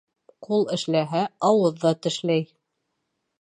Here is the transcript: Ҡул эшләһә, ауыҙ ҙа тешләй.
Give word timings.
Ҡул 0.45 0.63
эшләһә, 0.77 1.21
ауыҙ 1.51 1.77
ҙа 1.85 1.93
тешләй. 2.07 2.49